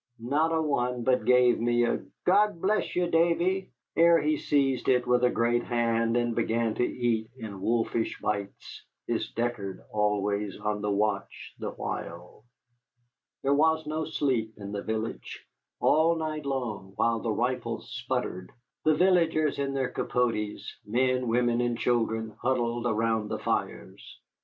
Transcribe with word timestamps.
Not 0.17 0.51
a 0.51 0.59
one 0.63 1.03
but 1.03 1.25
gave 1.25 1.59
me 1.61 1.85
a 1.85 2.03
"God 2.25 2.59
bless 2.59 2.95
you, 2.95 3.05
Davy," 3.05 3.69
ere 3.95 4.19
he 4.19 4.35
seized 4.35 4.89
it 4.89 5.05
with 5.05 5.23
a 5.23 5.29
great 5.29 5.63
hand 5.63 6.17
and 6.17 6.33
began 6.33 6.73
to 6.73 6.83
eat 6.83 7.29
in 7.37 7.61
wolfish 7.61 8.19
bites, 8.19 8.83
his 9.05 9.31
Deckard 9.33 9.79
always 9.91 10.57
on 10.57 10.81
the 10.81 10.89
watch 10.89 11.53
the 11.59 11.69
while. 11.69 12.43
There 13.43 13.53
was 13.53 13.85
no 13.85 14.05
sleep 14.05 14.55
in 14.57 14.71
the 14.71 14.81
village. 14.81 15.45
All 15.79 16.15
night 16.15 16.47
long, 16.47 16.93
while 16.95 17.19
the 17.19 17.31
rifles 17.31 17.91
sputtered, 17.91 18.51
the 18.83 18.95
villagers 18.95 19.59
in 19.59 19.75
their 19.75 19.89
capotes 19.91 20.63
men, 20.83 21.27
women, 21.27 21.61
and 21.61 21.77
children 21.77 22.33
huddled 22.41 22.87
around 22.87 23.27
the 23.29 23.37
fires. 23.37 24.19